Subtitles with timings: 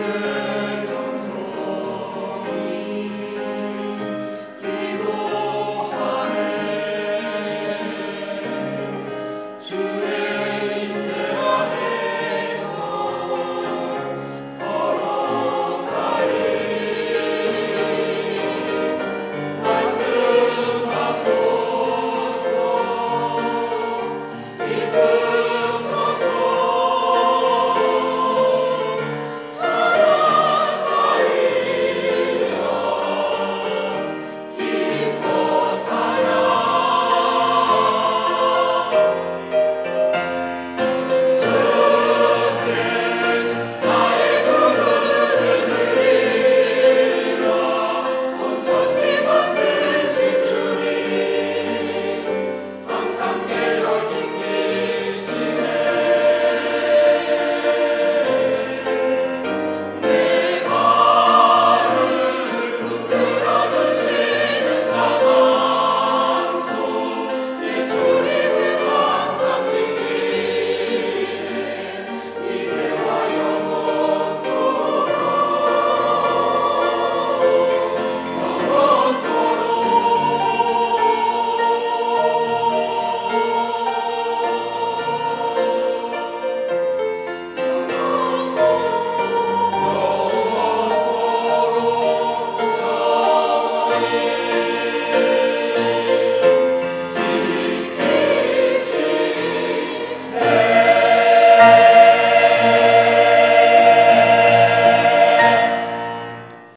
[0.00, 0.49] Amen.